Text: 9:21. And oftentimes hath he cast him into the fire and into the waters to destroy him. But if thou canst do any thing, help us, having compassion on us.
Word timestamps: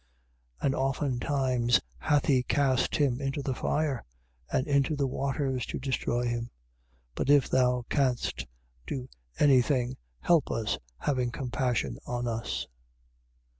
9:21. 0.63 0.65
And 0.65 0.73
oftentimes 0.75 1.81
hath 1.99 2.25
he 2.25 2.41
cast 2.41 2.95
him 2.95 3.21
into 3.21 3.43
the 3.43 3.53
fire 3.53 4.03
and 4.51 4.65
into 4.65 4.95
the 4.95 5.05
waters 5.05 5.63
to 5.67 5.77
destroy 5.79 6.23
him. 6.25 6.49
But 7.13 7.29
if 7.29 7.47
thou 7.47 7.85
canst 7.87 8.47
do 8.87 9.07
any 9.37 9.61
thing, 9.61 9.97
help 10.21 10.49
us, 10.49 10.79
having 10.97 11.29
compassion 11.29 11.99
on 12.07 12.27
us. 12.27 12.65